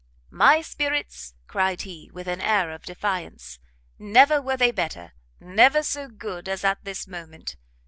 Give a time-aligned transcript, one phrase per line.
[0.31, 3.59] "My spirits!" cried he, with an air of defiance,
[3.99, 7.55] "never were they better, never so good as at this moment.